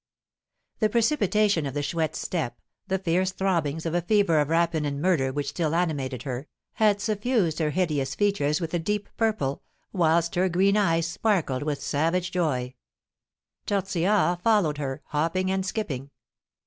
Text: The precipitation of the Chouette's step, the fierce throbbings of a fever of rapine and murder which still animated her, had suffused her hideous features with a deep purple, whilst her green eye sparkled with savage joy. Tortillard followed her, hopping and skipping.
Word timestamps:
The 0.79 0.89
precipitation 0.89 1.67
of 1.67 1.75
the 1.75 1.83
Chouette's 1.83 2.17
step, 2.17 2.59
the 2.87 2.97
fierce 2.97 3.31
throbbings 3.31 3.85
of 3.85 3.93
a 3.93 4.01
fever 4.01 4.39
of 4.39 4.49
rapine 4.49 4.83
and 4.83 4.99
murder 4.99 5.31
which 5.31 5.49
still 5.49 5.75
animated 5.75 6.23
her, 6.23 6.47
had 6.81 6.99
suffused 6.99 7.59
her 7.59 7.69
hideous 7.69 8.15
features 8.15 8.59
with 8.59 8.73
a 8.73 8.79
deep 8.79 9.09
purple, 9.15 9.61
whilst 9.93 10.33
her 10.33 10.49
green 10.49 10.75
eye 10.75 11.01
sparkled 11.01 11.61
with 11.61 11.83
savage 11.83 12.31
joy. 12.31 12.73
Tortillard 13.67 14.41
followed 14.41 14.79
her, 14.79 15.03
hopping 15.05 15.51
and 15.51 15.63
skipping. 15.63 16.09